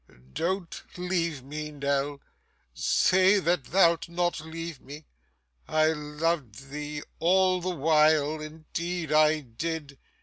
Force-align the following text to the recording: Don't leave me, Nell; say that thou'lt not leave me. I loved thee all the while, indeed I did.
Don't 0.33 0.81
leave 0.97 1.43
me, 1.43 1.69
Nell; 1.71 2.21
say 2.73 3.37
that 3.39 3.65
thou'lt 3.67 4.09
not 4.09 4.39
leave 4.41 4.81
me. 4.81 5.05
I 5.67 5.89
loved 5.89 6.71
thee 6.71 7.03
all 7.19 7.61
the 7.61 7.69
while, 7.69 8.41
indeed 8.41 9.11
I 9.11 9.41
did. 9.41 9.99